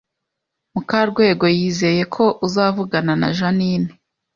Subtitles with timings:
[0.73, 3.91] Mukarwego yizeye ko uzavugana na Jeaninne